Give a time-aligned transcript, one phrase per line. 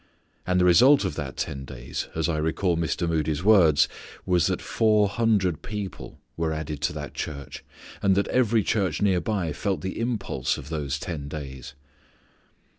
[0.47, 3.07] And the result of that ten days, as I recall Mr.
[3.07, 3.87] Moody's words,
[4.25, 5.57] was that four hundred
[6.35, 7.63] were added to that church,
[8.01, 11.75] and that every church near by felt the impulse of those ten days.